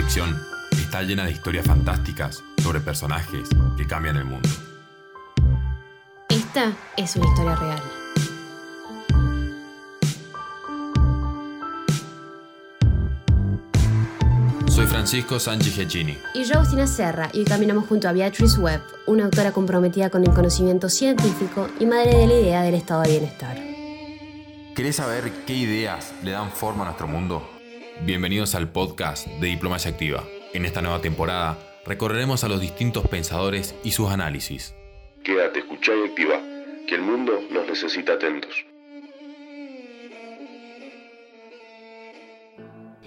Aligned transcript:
ficción 0.00 0.34
está 0.72 1.02
llena 1.02 1.26
de 1.26 1.32
historias 1.32 1.66
fantásticas 1.66 2.42
sobre 2.62 2.80
personajes 2.80 3.50
que 3.76 3.86
cambian 3.86 4.16
el 4.16 4.24
mundo. 4.24 4.48
Esta 6.30 6.72
es 6.96 7.16
una 7.16 7.26
historia 7.26 7.56
real. 7.56 7.82
Soy 14.68 14.86
Francisco 14.86 15.38
Sánchez 15.38 15.76
Giacchini. 15.76 16.16
Y 16.32 16.44
yo, 16.44 16.54
Agustina 16.54 16.86
Serra, 16.86 17.28
y 17.34 17.40
hoy 17.40 17.44
caminamos 17.44 17.86
junto 17.86 18.08
a 18.08 18.12
Beatrice 18.12 18.58
Webb, 18.58 18.80
una 19.06 19.24
autora 19.24 19.52
comprometida 19.52 20.08
con 20.08 20.24
el 20.24 20.32
conocimiento 20.32 20.88
científico 20.88 21.68
y 21.78 21.84
madre 21.84 22.16
de 22.16 22.26
la 22.26 22.34
idea 22.34 22.62
del 22.62 22.76
estado 22.76 23.02
de 23.02 23.10
bienestar. 23.10 23.58
¿Querés 24.74 24.96
saber 24.96 25.30
qué 25.46 25.52
ideas 25.52 26.14
le 26.22 26.30
dan 26.30 26.50
forma 26.50 26.84
a 26.84 26.86
nuestro 26.86 27.06
mundo? 27.06 27.59
Bienvenidos 28.02 28.54
al 28.54 28.72
podcast 28.72 29.26
de 29.26 29.48
Diplomacia 29.48 29.90
Activa. 29.90 30.24
En 30.54 30.64
esta 30.64 30.80
nueva 30.80 31.02
temporada 31.02 31.58
recorreremos 31.84 32.42
a 32.44 32.48
los 32.48 32.58
distintos 32.58 33.06
pensadores 33.06 33.74
y 33.84 33.90
sus 33.90 34.08
análisis. 34.08 34.74
Quédate, 35.22 35.58
escucha 35.58 35.92
y 35.94 36.08
activa, 36.08 36.40
que 36.88 36.94
el 36.94 37.02
mundo 37.02 37.32
nos 37.50 37.66
necesita 37.66 38.14
atentos. 38.14 38.64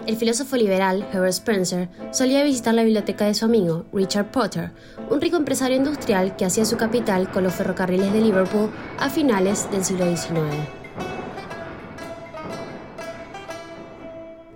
El 0.05 0.15
filósofo 0.15 0.57
liberal 0.57 1.07
Herbert 1.11 1.33
Spencer 1.33 1.89
solía 2.11 2.43
visitar 2.43 2.75
la 2.75 2.83
biblioteca 2.83 3.25
de 3.25 3.33
su 3.33 3.45
amigo 3.45 3.87
Richard 3.91 4.29
Potter, 4.29 4.73
un 5.09 5.19
rico 5.19 5.37
empresario 5.37 5.77
industrial 5.77 6.35
que 6.35 6.45
hacía 6.45 6.65
su 6.65 6.77
capital 6.77 7.31
con 7.31 7.43
los 7.43 7.55
ferrocarriles 7.55 8.13
de 8.13 8.21
Liverpool 8.21 8.69
a 8.99 9.09
finales 9.09 9.71
del 9.71 9.83
siglo 9.83 10.05
XIX. 10.05 10.82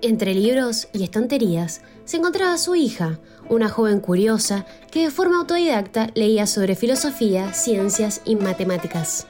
Entre 0.04 0.36
libros 0.36 0.90
y 0.94 1.04
estanterías 1.04 1.82
se 2.06 2.18
encontraba 2.18 2.58
su 2.60 2.76
hija, 2.76 3.20
una 3.50 3.68
joven 3.68 4.00
curiosa 4.00 4.66
que 4.92 5.06
de 5.06 5.12
forma 5.12 5.38
autodidacta 5.38 6.12
leía 6.14 6.46
sobre 6.46 6.76
filosofía, 6.76 7.54
ciencias 7.54 8.22
y 8.24 8.36
matemáticas. 8.36 9.28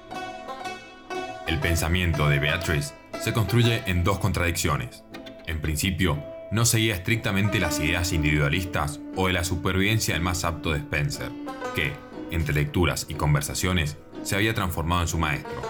El 1.47 1.61
pensamiento 1.61 2.27
de 2.27 2.39
Beatrice 2.39 2.93
se 3.21 3.31
construye 3.31 3.81
en 3.85 4.03
dos 4.03 4.19
contradicciones. 4.19 5.05
En 5.45 5.61
principio, 5.61 6.21
no 6.51 6.65
seguía 6.65 6.95
estrictamente 6.95 7.59
las 7.59 7.79
ideas 7.79 8.11
individualistas 8.11 8.99
o 9.15 9.27
de 9.27 9.33
la 9.33 9.45
supervivencia 9.45 10.15
del 10.15 10.23
más 10.23 10.43
apto 10.43 10.73
de 10.73 10.79
Spencer, 10.79 11.31
que, 11.75 11.93
entre 12.31 12.53
lecturas 12.53 13.05
y 13.07 13.13
conversaciones, 13.13 13.95
se 14.23 14.35
había 14.35 14.53
transformado 14.53 15.03
en 15.03 15.07
su 15.07 15.17
maestro. 15.17 15.61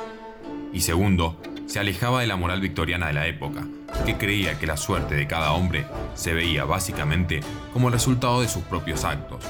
Y 0.73 0.81
segundo, 0.81 1.39
se 1.67 1.79
alejaba 1.79 2.21
de 2.21 2.27
la 2.27 2.37
moral 2.37 2.61
victoriana 2.61 3.07
de 3.07 3.13
la 3.13 3.27
época, 3.27 3.63
que 4.05 4.17
creía 4.17 4.57
que 4.57 4.65
la 4.65 4.77
suerte 4.77 5.15
de 5.15 5.27
cada 5.27 5.51
hombre 5.51 5.85
se 6.15 6.33
veía 6.33 6.63
básicamente 6.63 7.41
como 7.73 7.89
resultado 7.89 8.41
de 8.41 8.47
sus 8.47 8.63
propios 8.63 9.03
actos. 9.03 9.43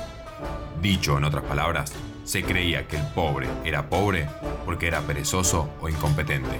Dicho 0.81 1.17
en 1.17 1.23
otras 1.23 1.43
palabras, 1.43 1.93
se 2.23 2.43
creía 2.43 2.87
que 2.87 2.97
el 2.97 3.07
pobre 3.13 3.47
era 3.63 3.89
pobre 3.89 4.27
porque 4.65 4.87
era 4.87 5.01
perezoso 5.01 5.69
o 5.79 5.89
incompetente. 5.89 6.59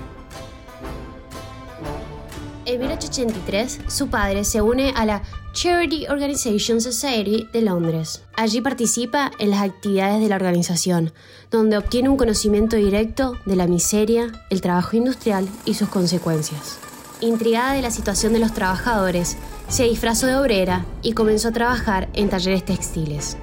En 2.67 2.81
1883, 2.81 3.79
su 3.87 4.09
padre 4.09 4.43
se 4.43 4.61
une 4.61 4.91
a 4.93 5.05
la 5.05 5.23
Charity 5.53 6.07
Organization 6.07 6.81
Society 6.81 7.47
de 7.53 7.61
Londres. 7.61 8.23
Allí 8.35 8.59
participa 8.59 9.31
en 9.39 9.51
las 9.51 9.61
actividades 9.61 10.19
de 10.19 10.27
la 10.27 10.35
organización, 10.35 11.13
donde 11.49 11.77
obtiene 11.77 12.09
un 12.09 12.17
conocimiento 12.17 12.75
directo 12.75 13.37
de 13.45 13.55
la 13.55 13.67
miseria, 13.67 14.33
el 14.49 14.59
trabajo 14.59 14.97
industrial 14.97 15.47
y 15.63 15.75
sus 15.75 15.87
consecuencias. 15.87 16.77
Intrigada 17.21 17.71
de 17.71 17.81
la 17.81 17.89
situación 17.89 18.33
de 18.33 18.39
los 18.39 18.53
trabajadores, 18.53 19.37
se 19.69 19.85
disfrazó 19.85 20.27
de 20.27 20.35
obrera 20.35 20.85
y 21.01 21.13
comenzó 21.13 21.47
a 21.47 21.53
trabajar 21.53 22.09
en 22.15 22.27
talleres 22.27 22.65
textiles. 22.65 23.37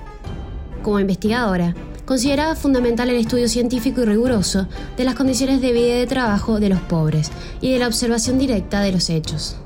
Como 0.82 1.00
investigadora, 1.00 1.74
consideraba 2.04 2.54
fundamental 2.54 3.08
el 3.10 3.16
estudio 3.16 3.48
científico 3.48 4.02
y 4.02 4.04
riguroso 4.04 4.68
de 4.96 5.04
las 5.04 5.14
condiciones 5.14 5.60
de 5.60 5.72
vida 5.72 5.94
y 5.94 5.98
de 5.98 6.06
trabajo 6.06 6.60
de 6.60 6.68
los 6.68 6.80
pobres 6.80 7.30
y 7.60 7.72
de 7.72 7.78
la 7.78 7.86
observación 7.86 8.38
directa 8.38 8.80
de 8.80 8.92
los 8.92 9.10
hechos. 9.10 9.56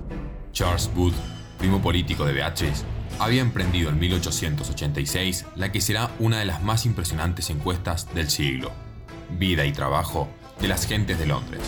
Charles 0.53 0.91
Booth, 0.95 1.15
primo 1.59 1.81
político 1.81 2.25
de 2.25 2.33
Beatrice, 2.33 2.85
había 3.19 3.43
emprendido 3.43 3.91
en 3.91 3.99
1886 3.99 5.47
la 5.57 5.73
que 5.73 5.81
será 5.81 6.11
una 6.19 6.39
de 6.39 6.45
las 6.45 6.63
más 6.63 6.87
impresionantes 6.87 7.51
encuestas 7.51 8.13
del 8.15 8.31
siglo, 8.31 8.71
Vida 9.39 9.67
y 9.67 9.73
Trabajo 9.73 10.29
de 10.61 10.69
las 10.69 10.87
Gentes 10.87 11.19
de 11.19 11.27
Londres. 11.27 11.63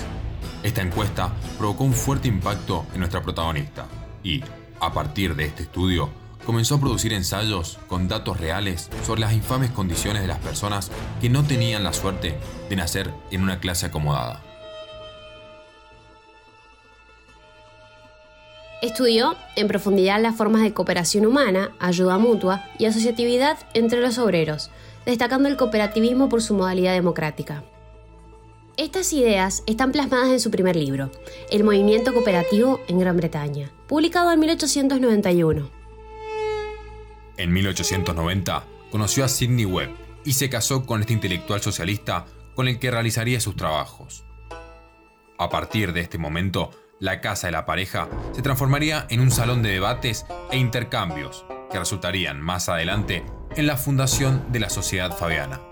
Esta 0.62 0.82
encuesta 0.82 1.32
provocó 1.58 1.84
un 1.84 1.94
fuerte 1.94 2.28
impacto 2.28 2.86
en 2.92 3.00
nuestra 3.00 3.22
protagonista 3.22 3.86
y, 4.22 4.42
a 4.80 4.92
partir 4.92 5.34
de 5.34 5.46
este 5.46 5.64
estudio, 5.64 6.10
comenzó 6.44 6.76
a 6.76 6.80
producir 6.80 7.12
ensayos 7.12 7.78
con 7.86 8.08
datos 8.08 8.38
reales 8.38 8.88
sobre 9.06 9.20
las 9.20 9.32
infames 9.32 9.70
condiciones 9.70 10.22
de 10.22 10.28
las 10.28 10.38
personas 10.38 10.90
que 11.20 11.28
no 11.28 11.44
tenían 11.44 11.84
la 11.84 11.92
suerte 11.92 12.38
de 12.68 12.76
nacer 12.76 13.12
en 13.30 13.42
una 13.42 13.60
clase 13.60 13.86
acomodada. 13.86 14.42
Estudió 18.82 19.36
en 19.56 19.68
profundidad 19.68 20.22
las 20.22 20.36
formas 20.36 20.62
de 20.62 20.72
cooperación 20.72 21.26
humana, 21.26 21.72
ayuda 21.78 22.16
mutua 22.16 22.64
y 22.78 22.86
asociatividad 22.86 23.58
entre 23.74 24.00
los 24.00 24.16
obreros, 24.16 24.70
destacando 25.04 25.48
el 25.48 25.58
cooperativismo 25.58 26.30
por 26.30 26.40
su 26.40 26.54
modalidad 26.54 26.94
democrática. 26.94 27.62
Estas 28.78 29.12
ideas 29.12 29.62
están 29.66 29.92
plasmadas 29.92 30.30
en 30.30 30.40
su 30.40 30.50
primer 30.50 30.76
libro, 30.76 31.10
El 31.50 31.64
Movimiento 31.64 32.14
Cooperativo 32.14 32.80
en 32.88 32.98
Gran 32.98 33.18
Bretaña, 33.18 33.70
publicado 33.86 34.32
en 34.32 34.40
1891. 34.40 35.79
En 37.40 37.54
1890 37.54 38.64
conoció 38.90 39.24
a 39.24 39.28
Sidney 39.28 39.64
Webb 39.64 39.88
y 40.26 40.34
se 40.34 40.50
casó 40.50 40.84
con 40.84 41.00
este 41.00 41.14
intelectual 41.14 41.62
socialista 41.62 42.26
con 42.54 42.68
el 42.68 42.78
que 42.78 42.90
realizaría 42.90 43.40
sus 43.40 43.56
trabajos. 43.56 44.24
A 45.38 45.48
partir 45.48 45.94
de 45.94 46.00
este 46.02 46.18
momento, 46.18 46.70
la 46.98 47.22
casa 47.22 47.46
de 47.46 47.52
la 47.52 47.64
pareja 47.64 48.10
se 48.32 48.42
transformaría 48.42 49.06
en 49.08 49.20
un 49.20 49.30
salón 49.30 49.62
de 49.62 49.70
debates 49.70 50.26
e 50.50 50.58
intercambios 50.58 51.46
que 51.72 51.78
resultarían 51.78 52.42
más 52.42 52.68
adelante 52.68 53.24
en 53.56 53.66
la 53.66 53.78
fundación 53.78 54.52
de 54.52 54.60
la 54.60 54.68
Sociedad 54.68 55.16
Fabiana. 55.16 55.62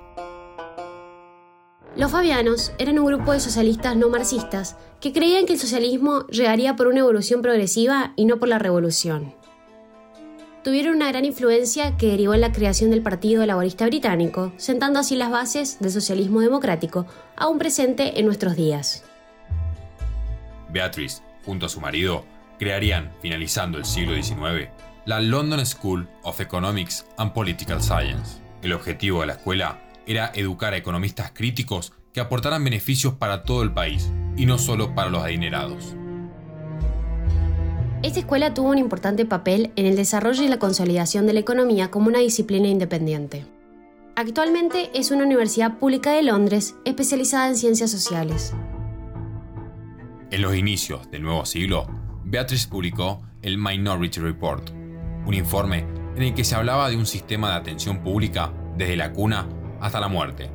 Los 1.96 2.10
fabianos 2.10 2.72
eran 2.78 2.98
un 2.98 3.04
grupo 3.04 3.32
de 3.32 3.40
socialistas 3.40 3.94
no 3.94 4.08
marxistas 4.08 4.78
que 5.02 5.12
creían 5.12 5.44
que 5.44 5.52
el 5.52 5.58
socialismo 5.58 6.26
llegaría 6.28 6.76
por 6.76 6.86
una 6.86 7.00
evolución 7.00 7.42
progresiva 7.42 8.14
y 8.16 8.24
no 8.24 8.38
por 8.38 8.48
la 8.48 8.58
revolución 8.58 9.37
tuvieron 10.68 10.96
una 10.96 11.08
gran 11.08 11.24
influencia 11.24 11.96
que 11.96 12.08
derivó 12.08 12.34
en 12.34 12.42
la 12.42 12.52
creación 12.52 12.90
del 12.90 13.00
Partido 13.00 13.46
Laborista 13.46 13.86
Británico, 13.86 14.52
sentando 14.58 14.98
así 14.98 15.16
las 15.16 15.30
bases 15.30 15.78
del 15.80 15.90
socialismo 15.90 16.42
democrático, 16.42 17.06
aún 17.36 17.56
presente 17.56 18.20
en 18.20 18.26
nuestros 18.26 18.54
días. 18.54 19.02
Beatrice, 20.68 21.22
junto 21.46 21.64
a 21.64 21.68
su 21.70 21.80
marido, 21.80 22.26
crearían, 22.58 23.10
finalizando 23.22 23.78
el 23.78 23.86
siglo 23.86 24.14
XIX, 24.14 24.68
la 25.06 25.20
London 25.20 25.64
School 25.64 26.06
of 26.22 26.38
Economics 26.38 27.06
and 27.16 27.32
Political 27.32 27.80
Science. 27.80 28.36
El 28.60 28.74
objetivo 28.74 29.22
de 29.22 29.28
la 29.28 29.32
escuela 29.32 29.80
era 30.06 30.32
educar 30.34 30.74
a 30.74 30.76
economistas 30.76 31.30
críticos 31.32 31.94
que 32.12 32.20
aportaran 32.20 32.62
beneficios 32.62 33.14
para 33.14 33.42
todo 33.42 33.62
el 33.62 33.72
país, 33.72 34.10
y 34.36 34.44
no 34.44 34.58
solo 34.58 34.94
para 34.94 35.08
los 35.08 35.24
adinerados. 35.24 35.96
Esta 38.00 38.20
escuela 38.20 38.54
tuvo 38.54 38.70
un 38.70 38.78
importante 38.78 39.26
papel 39.26 39.72
en 39.74 39.84
el 39.84 39.96
desarrollo 39.96 40.44
y 40.44 40.48
la 40.48 40.60
consolidación 40.60 41.26
de 41.26 41.32
la 41.32 41.40
economía 41.40 41.90
como 41.90 42.06
una 42.06 42.20
disciplina 42.20 42.68
independiente. 42.68 43.44
Actualmente 44.14 44.90
es 44.94 45.10
una 45.10 45.24
universidad 45.24 45.78
pública 45.78 46.12
de 46.12 46.22
Londres 46.22 46.76
especializada 46.84 47.48
en 47.48 47.56
ciencias 47.56 47.90
sociales. 47.90 48.54
En 50.30 50.42
los 50.42 50.54
inicios 50.54 51.10
del 51.10 51.22
nuevo 51.22 51.44
siglo, 51.44 51.88
Beatrice 52.24 52.68
publicó 52.68 53.20
el 53.42 53.58
Minority 53.58 54.20
Report, 54.20 54.70
un 55.26 55.34
informe 55.34 55.84
en 56.14 56.22
el 56.22 56.34
que 56.34 56.44
se 56.44 56.54
hablaba 56.54 56.88
de 56.90 56.96
un 56.96 57.06
sistema 57.06 57.50
de 57.50 57.56
atención 57.56 58.04
pública 58.04 58.52
desde 58.76 58.96
la 58.96 59.12
cuna 59.12 59.48
hasta 59.80 59.98
la 59.98 60.08
muerte, 60.08 60.50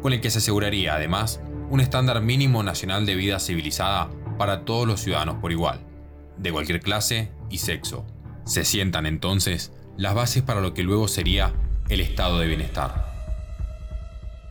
con 0.00 0.12
el 0.12 0.20
que 0.20 0.30
se 0.30 0.38
aseguraría 0.38 0.94
además 0.94 1.40
un 1.70 1.80
estándar 1.80 2.20
mínimo 2.20 2.62
nacional 2.62 3.04
de 3.04 3.16
vida 3.16 3.40
civilizada 3.40 4.10
para 4.38 4.64
todos 4.64 4.86
los 4.86 5.00
ciudadanos 5.00 5.38
por 5.40 5.50
igual 5.50 5.80
de 6.38 6.52
cualquier 6.52 6.80
clase 6.80 7.30
y 7.50 7.58
sexo. 7.58 8.04
Se 8.44 8.64
sientan 8.64 9.06
entonces 9.06 9.72
las 9.96 10.14
bases 10.14 10.42
para 10.42 10.60
lo 10.60 10.74
que 10.74 10.82
luego 10.82 11.08
sería 11.08 11.52
el 11.88 12.00
estado 12.00 12.38
de 12.38 12.46
bienestar. 12.46 13.12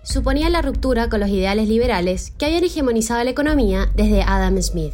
Suponía 0.04 0.50
la 0.50 0.62
ruptura 0.62 1.10
con 1.10 1.22
los 1.22 1.30
ideales 1.30 1.68
liberales 1.70 2.34
que 2.38 2.46
habían 2.46 2.64
hegemonizado 2.64 3.24
la 3.24 3.30
economía 3.30 3.90
desde 3.96 4.22
Adam 4.22 4.62
Smith. 4.62 4.94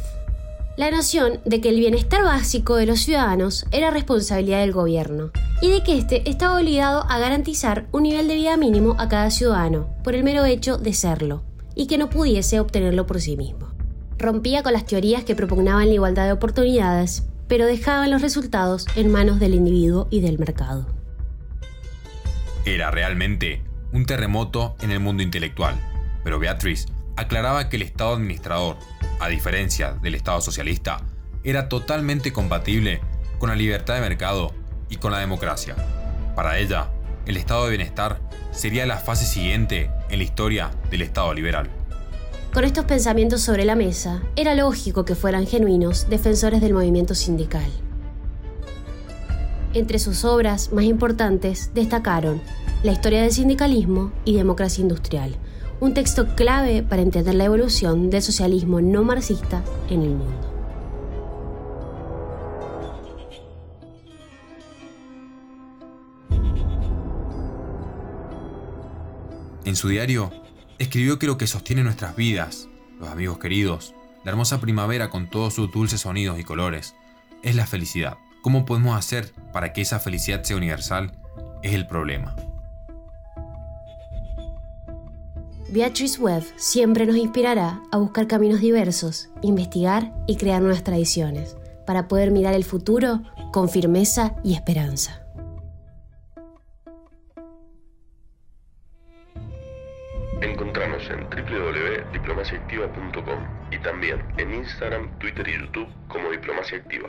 La 0.76 0.90
noción 0.90 1.40
de 1.44 1.60
que 1.60 1.70
el 1.70 1.80
bienestar 1.80 2.22
básico 2.22 2.76
de 2.76 2.86
los 2.86 3.00
ciudadanos 3.00 3.66
era 3.72 3.90
responsabilidad 3.90 4.60
del 4.60 4.72
gobierno 4.72 5.30
y 5.60 5.70
de 5.70 5.82
que 5.82 5.98
éste 5.98 6.28
estaba 6.30 6.56
obligado 6.56 7.04
a 7.08 7.18
garantizar 7.18 7.86
un 7.92 8.04
nivel 8.04 8.28
de 8.28 8.36
vida 8.36 8.56
mínimo 8.56 8.94
a 8.98 9.08
cada 9.08 9.30
ciudadano 9.30 9.88
por 10.04 10.14
el 10.14 10.22
mero 10.22 10.44
hecho 10.44 10.78
de 10.78 10.94
serlo 10.94 11.42
y 11.74 11.86
que 11.86 11.98
no 11.98 12.08
pudiese 12.08 12.60
obtenerlo 12.60 13.06
por 13.06 13.20
sí 13.20 13.36
mismo 13.36 13.69
rompía 14.20 14.62
con 14.62 14.72
las 14.72 14.86
teorías 14.86 15.24
que 15.24 15.34
propugnaban 15.34 15.88
la 15.88 15.94
igualdad 15.94 16.26
de 16.26 16.32
oportunidades 16.32 17.24
pero 17.50 17.66
dejaban 17.66 18.12
los 18.12 18.22
resultados 18.22 18.86
en 18.94 19.10
manos 19.10 19.40
del 19.40 19.56
individuo 19.56 20.06
y 20.08 20.20
del 20.20 20.38
mercado. 20.38 20.86
Era 22.64 22.92
realmente 22.92 23.64
un 23.92 24.06
terremoto 24.06 24.76
en 24.80 24.92
el 24.92 25.00
mundo 25.00 25.24
intelectual, 25.24 25.74
pero 26.22 26.38
Beatrice 26.38 26.86
aclaraba 27.16 27.68
que 27.68 27.74
el 27.74 27.82
Estado 27.82 28.14
administrador, 28.14 28.76
a 29.18 29.26
diferencia 29.26 29.94
del 29.94 30.14
Estado 30.14 30.40
socialista, 30.40 31.02
era 31.42 31.68
totalmente 31.68 32.32
compatible 32.32 33.00
con 33.40 33.50
la 33.50 33.56
libertad 33.56 33.96
de 33.96 34.02
mercado 34.02 34.54
y 34.88 34.98
con 34.98 35.10
la 35.10 35.18
democracia. 35.18 35.74
Para 36.36 36.56
ella, 36.58 36.92
el 37.26 37.36
estado 37.36 37.64
de 37.64 37.70
bienestar 37.70 38.20
sería 38.52 38.86
la 38.86 38.98
fase 38.98 39.26
siguiente 39.26 39.90
en 40.08 40.18
la 40.18 40.24
historia 40.24 40.70
del 40.88 41.02
Estado 41.02 41.34
liberal. 41.34 41.79
Con 42.52 42.64
estos 42.64 42.84
pensamientos 42.84 43.42
sobre 43.42 43.64
la 43.64 43.76
mesa, 43.76 44.22
era 44.34 44.56
lógico 44.56 45.04
que 45.04 45.14
fueran 45.14 45.46
genuinos 45.46 46.08
defensores 46.10 46.60
del 46.60 46.74
movimiento 46.74 47.14
sindical. 47.14 47.70
Entre 49.72 50.00
sus 50.00 50.24
obras 50.24 50.72
más 50.72 50.84
importantes 50.84 51.70
destacaron 51.74 52.42
La 52.82 52.90
historia 52.90 53.22
del 53.22 53.30
sindicalismo 53.30 54.10
y 54.24 54.34
Democracia 54.34 54.82
Industrial, 54.82 55.36
un 55.78 55.94
texto 55.94 56.34
clave 56.34 56.82
para 56.82 57.02
entender 57.02 57.36
la 57.36 57.44
evolución 57.44 58.10
del 58.10 58.20
socialismo 58.20 58.80
no 58.80 59.04
marxista 59.04 59.62
en 59.88 60.02
el 60.02 60.10
mundo. 60.10 60.50
En 69.64 69.76
su 69.76 69.86
diario, 69.86 70.32
escribió 70.80 71.18
que 71.18 71.26
lo 71.26 71.36
que 71.36 71.46
sostiene 71.46 71.84
nuestras 71.84 72.16
vidas, 72.16 72.66
los 72.98 73.10
amigos 73.10 73.38
queridos, 73.38 73.94
la 74.24 74.30
hermosa 74.30 74.60
primavera 74.60 75.10
con 75.10 75.28
todos 75.28 75.54
sus 75.54 75.70
dulces 75.70 76.00
sonidos 76.00 76.40
y 76.40 76.44
colores, 76.44 76.94
es 77.42 77.54
la 77.54 77.66
felicidad. 77.66 78.16
¿Cómo 78.42 78.64
podemos 78.64 78.96
hacer 78.96 79.32
para 79.52 79.74
que 79.74 79.82
esa 79.82 80.00
felicidad 80.00 80.42
sea 80.42 80.56
universal? 80.56 81.12
Es 81.62 81.74
el 81.74 81.86
problema. 81.86 82.34
Beatrice 85.68 86.18
Webb 86.18 86.44
siempre 86.56 87.04
nos 87.04 87.16
inspirará 87.16 87.82
a 87.92 87.98
buscar 87.98 88.26
caminos 88.26 88.60
diversos, 88.60 89.28
investigar 89.42 90.12
y 90.26 90.36
crear 90.36 90.62
nuevas 90.62 90.82
tradiciones, 90.82 91.56
para 91.84 92.08
poder 92.08 92.30
mirar 92.30 92.54
el 92.54 92.64
futuro 92.64 93.22
con 93.52 93.68
firmeza 93.68 94.34
y 94.42 94.54
esperanza. 94.54 95.20
Encontramos 100.60 101.08
en 101.08 101.24
www.diplomaciaactiva.com 101.30 103.46
y 103.70 103.78
también 103.78 104.22
en 104.36 104.52
Instagram, 104.52 105.08
Twitter 105.18 105.48
y 105.48 105.52
YouTube 105.52 105.88
como 106.06 106.30
Diplomacia 106.30 106.76
Activa. 106.76 107.08